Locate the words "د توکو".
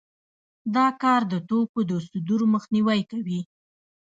1.31-1.79